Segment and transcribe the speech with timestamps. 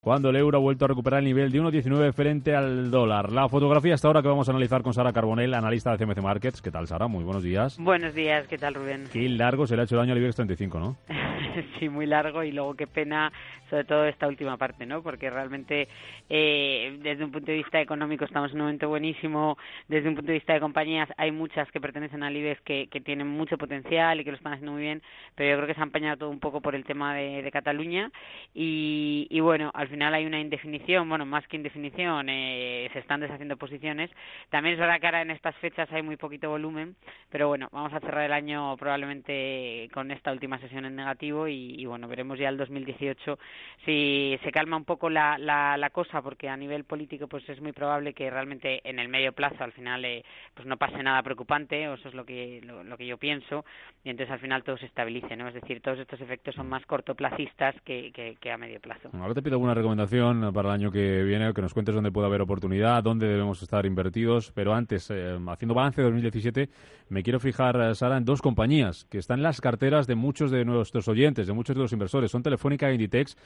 [0.00, 3.32] cuando el euro ha vuelto a recuperar el nivel de 1,19 frente al dólar.
[3.32, 6.60] La fotografía hasta ahora que vamos a analizar con Sara Carbonell, analista de CMC Markets.
[6.60, 7.06] ¿Qué tal, Sara?
[7.08, 7.78] Muy buenos días.
[7.78, 9.04] Buenos días, ¿qué tal, Rubén?
[9.12, 10.96] Qué largo se le ha hecho el año al IBEX 35, ¿no?
[11.78, 13.32] sí, muy largo y luego qué pena,
[13.70, 15.02] sobre todo esta última parte, ¿no?
[15.02, 15.88] Porque realmente
[16.28, 19.56] eh, desde un punto de vista económico estamos en un momento buenísimo,
[19.88, 23.00] desde un punto de vista de compañías hay muchas que pertenecen al IBEX que, que
[23.00, 25.02] tienen mucho potencial y que lo están haciendo muy bien,
[25.34, 28.10] pero yo creo que se ha empañado todo un poco por el tema de, Cataluña
[28.54, 33.20] y, y, bueno, al final hay una indefinición, bueno, más que indefinición, eh, se están
[33.20, 34.10] deshaciendo posiciones.
[34.50, 36.96] También es verdad que ahora en estas fechas hay muy poquito volumen,
[37.30, 41.84] pero bueno, vamos a cerrar el año probablemente con esta última sesión en negativo y,
[41.86, 43.38] bueno, veremos ya el 2018
[43.84, 47.60] si se calma un poco la, la, la, cosa, porque a nivel político pues es
[47.60, 51.22] muy probable que realmente en el medio plazo al final eh, pues no pase nada
[51.22, 53.64] preocupante, o eso es lo que, lo, que yo pienso,
[54.02, 55.46] y entonces al final todo se estabilice, ¿no?
[55.48, 59.56] Es decir, todos estos efectos son más cortoplacistas que, que, a medio plazo te pido
[59.56, 63.28] alguna recomendación para el año que viene, que nos cuentes dónde puede haber oportunidad, dónde
[63.28, 64.50] debemos estar invertidos.
[64.54, 66.70] Pero antes, eh, haciendo balance de 2017,
[67.10, 70.50] me quiero fijar, eh, Sara, en dos compañías que están en las carteras de muchos
[70.50, 72.30] de nuestros oyentes, de muchos de los inversores.
[72.30, 73.36] Son Telefónica e Inditex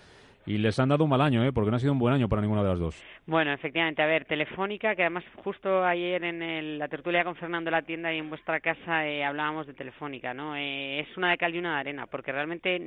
[0.47, 1.53] y les han dado un mal año, ¿eh?
[1.53, 3.03] porque no ha sido un buen año para ninguna de las dos.
[3.27, 7.83] Bueno, efectivamente, a ver, Telefónica, que además justo ayer en la tertulia con Fernando La
[7.83, 10.57] Tienda y en vuestra casa eh, hablábamos de Telefónica, ¿no?
[10.57, 12.79] Eh, es una de cal y una de arena, porque realmente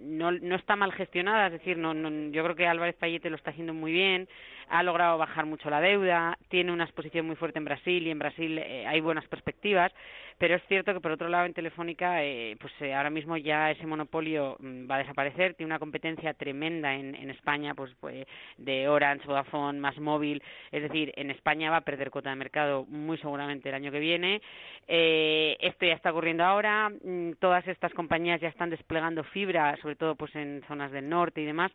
[0.00, 1.92] no, no está mal gestionada, es decir, no,
[2.30, 4.28] yo creo que Álvarez Payete lo está haciendo muy bien,
[4.68, 8.18] ha logrado bajar mucho la deuda, tiene una exposición muy fuerte en Brasil y en
[8.18, 9.92] Brasil eh, hay buenas perspectivas,
[10.38, 13.70] pero es cierto que por otro lado en Telefónica, eh, pues eh, ahora mismo ya
[13.70, 18.26] ese monopolio mm, va a desaparecer, tiene una competencia tremenda en, en España, pues, pues
[18.58, 22.84] de Orange, Vodafone, más móvil, es decir, en España va a perder cuota de mercado
[22.86, 24.40] muy seguramente el año que viene.
[24.86, 30.14] esto ya está ocurriendo ahora, mm, todas estas compañías ya están desplegando fibra, sobre todo
[30.16, 31.72] pues en zonas del norte y demás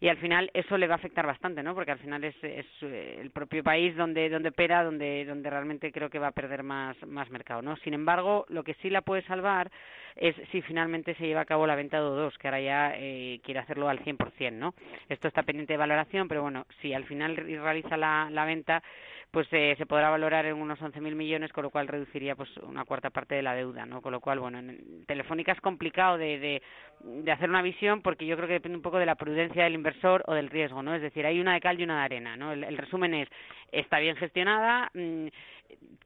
[0.00, 1.74] y al final eso le va a afectar bastante, ¿no?
[1.74, 5.92] Porque al final es, es eh, el propio país donde donde opera, donde donde realmente
[5.92, 7.76] creo que va a perder más más mercado, ¿no?
[7.76, 9.70] Sin embargo, lo que sí la puede salvar
[10.16, 13.40] es si finalmente se lleva a cabo la venta de O2, que ahora ya eh,
[13.44, 14.74] quiere hacerlo al 100%, ¿no?
[15.08, 18.82] Esto está pendiente de valoración, pero bueno, si al final realiza la, la venta,
[19.30, 22.84] pues eh, se podrá valorar en unos 11.000 millones, con lo cual reduciría pues una
[22.84, 24.02] cuarta parte de la deuda, ¿no?
[24.02, 26.60] Con lo cual, bueno, en Telefónica es complicado de,
[27.00, 29.74] de, hacer una visión porque yo creo que depende un poco de la prudencia del
[29.74, 30.94] inversor o del riesgo, ¿no?
[30.94, 32.52] Es decir, hay una de cal y una de arena, ¿no?
[32.52, 33.28] El, resumen es,
[33.70, 35.28] está bien gestionada, mmm,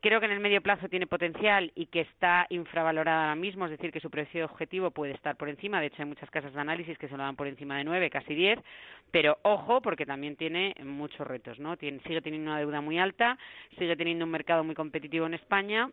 [0.00, 3.70] creo que en el medio plazo tiene potencial y que está infravalorada ahora mismo, es
[3.70, 5.80] decir, que su precio objetivo puede estar por encima.
[5.80, 8.10] De hecho, hay muchas casas de análisis que se lo dan por encima de nueve,
[8.10, 8.58] casi diez.
[9.10, 11.76] Pero ojo, porque también tiene muchos retos, ¿no?
[11.76, 13.13] Sigue teniendo una deuda muy alta,
[13.78, 15.90] sigue teniendo un mercado muy competitivo en España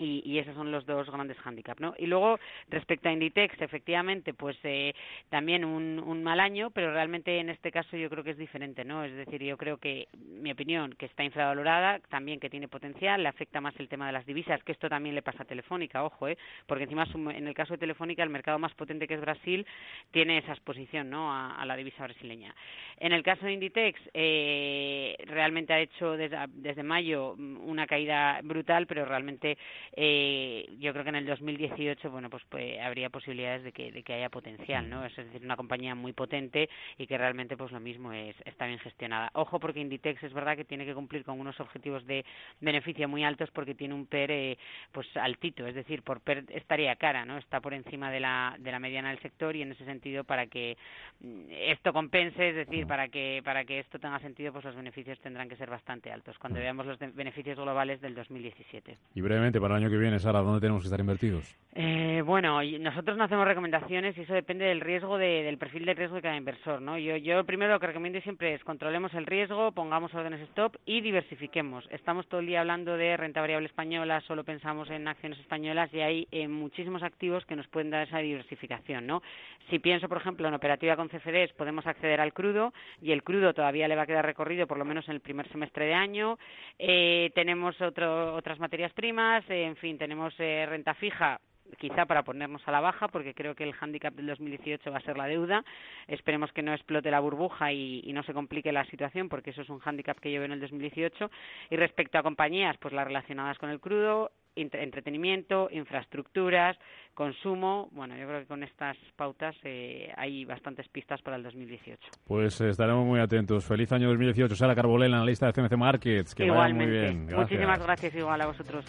[0.00, 1.94] y, y, esos son los dos grandes hándicaps, ¿no?
[1.98, 2.38] Y luego,
[2.68, 4.94] respecto a Inditex, efectivamente, pues eh,
[5.28, 8.84] también un, un, mal año, pero realmente en este caso yo creo que es diferente,
[8.84, 9.04] ¿no?
[9.04, 13.28] Es decir, yo creo que, mi opinión, que está infravalorada, también que tiene potencial, le
[13.28, 16.28] afecta más el tema de las divisas, que esto también le pasa a Telefónica, ojo,
[16.28, 16.38] ¿eh?
[16.66, 19.66] Porque encima, en el caso de Telefónica, el mercado más potente que es Brasil
[20.10, 21.32] tiene esa exposición, ¿no?
[21.32, 22.54] A, a la divisa brasileña.
[22.96, 28.86] En el caso de Inditex, eh, realmente ha hecho desde, desde mayo una caída brutal,
[28.86, 29.56] pero realmente
[29.96, 34.02] eh, yo creo que en el 2018 bueno pues, pues habría posibilidades de que, de
[34.02, 36.68] que haya potencial no es decir una compañía muy potente
[36.98, 39.30] y que realmente pues lo mismo es está bien gestionada.
[39.34, 42.24] Ojo porque Inditex es verdad que tiene que cumplir con unos objetivos de
[42.60, 44.58] beneficio muy altos porque tiene un PER eh,
[44.92, 45.66] pues altito.
[45.66, 49.10] Es decir por PER estaría cara no está por encima de la de la mediana
[49.10, 50.76] del sector y en ese sentido para que
[51.20, 55.18] mm, esto compense es decir para que para que esto tenga sentido pues los beneficios
[55.20, 59.79] tendrán que ser bastante altos cuando veamos los beneficios globales del 2017 y brevemente para
[59.80, 61.56] año que viene, Sara, ¿dónde tenemos que estar invertidos?
[61.72, 65.94] Eh, bueno, nosotros no hacemos recomendaciones y eso depende del riesgo, de, del perfil de
[65.94, 66.98] riesgo de cada inversor, ¿no?
[66.98, 71.00] Yo, yo primero lo que recomiendo siempre es controlemos el riesgo, pongamos órdenes stop y
[71.00, 71.86] diversifiquemos.
[71.90, 76.00] Estamos todo el día hablando de renta variable española, solo pensamos en acciones españolas y
[76.00, 79.22] hay eh, muchísimos activos que nos pueden dar esa diversificación, ¿no?
[79.70, 83.54] Si pienso, por ejemplo, en operativa con CFDs, podemos acceder al crudo y el crudo
[83.54, 86.36] todavía le va a quedar recorrido por lo menos en el primer semestre de año.
[86.80, 91.40] Eh, tenemos otro, otras materias primas, en fin, tenemos eh, renta fija
[91.78, 95.02] quizá para ponernos a la baja, porque creo que el hándicap del 2018 va a
[95.02, 95.64] ser la deuda.
[96.08, 99.62] Esperemos que no explote la burbuja y, y no se complique la situación, porque eso
[99.62, 101.30] es un hándicap que yo veo en el 2018.
[101.70, 106.76] Y respecto a compañías, pues las relacionadas con el crudo, entretenimiento, infraestructuras,
[107.14, 107.88] consumo.
[107.92, 112.00] Bueno, yo creo que con estas pautas eh, hay bastantes pistas para el 2018.
[112.26, 113.64] Pues estaremos muy atentos.
[113.64, 114.54] Feliz año 2018.
[114.56, 116.34] Sara Carbolena, analista de CMC Markets.
[116.34, 116.96] Que Igualmente.
[116.96, 117.38] vaya muy bien.
[117.40, 118.84] Muchísimas gracias igual a vosotros.